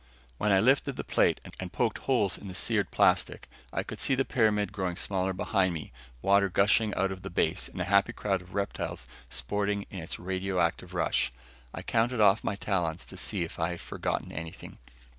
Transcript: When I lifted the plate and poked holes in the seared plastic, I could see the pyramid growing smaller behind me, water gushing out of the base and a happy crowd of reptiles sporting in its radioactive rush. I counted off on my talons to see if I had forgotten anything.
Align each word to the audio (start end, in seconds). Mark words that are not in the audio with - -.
When 0.39 0.51
I 0.51 0.59
lifted 0.59 0.95
the 0.95 1.03
plate 1.03 1.39
and 1.61 1.71
poked 1.71 1.99
holes 1.99 2.35
in 2.35 2.47
the 2.47 2.55
seared 2.55 2.89
plastic, 2.89 3.47
I 3.71 3.83
could 3.83 4.01
see 4.01 4.15
the 4.15 4.25
pyramid 4.25 4.71
growing 4.73 4.95
smaller 4.95 5.31
behind 5.31 5.75
me, 5.75 5.91
water 6.23 6.49
gushing 6.49 6.91
out 6.95 7.11
of 7.11 7.21
the 7.21 7.29
base 7.29 7.67
and 7.69 7.79
a 7.79 7.83
happy 7.83 8.11
crowd 8.11 8.41
of 8.41 8.55
reptiles 8.55 9.07
sporting 9.29 9.85
in 9.91 9.99
its 9.99 10.17
radioactive 10.17 10.95
rush. 10.95 11.31
I 11.71 11.83
counted 11.83 12.19
off 12.19 12.39
on 12.43 12.49
my 12.49 12.55
talons 12.55 13.05
to 13.05 13.15
see 13.15 13.43
if 13.43 13.59
I 13.59 13.69
had 13.73 13.81
forgotten 13.81 14.31
anything. 14.31 14.79